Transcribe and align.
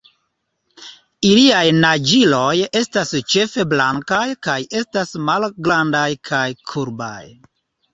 Iliaj 1.31 1.61
naĝiloj 1.83 2.49
estas 2.83 3.13
ĉefe 3.35 3.69
blankaj 3.77 4.25
kaj 4.49 4.59
estas 4.83 5.17
malgrandaj 5.33 6.07
kaj 6.33 6.47
kurbaj. 6.71 7.25